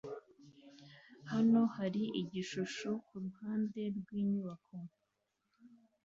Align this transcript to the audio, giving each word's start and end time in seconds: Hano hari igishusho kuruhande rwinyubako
Hano 1.31 1.61
hari 1.75 2.03
igishusho 2.21 2.89
kuruhande 3.05 3.81
rwinyubako 3.97 4.77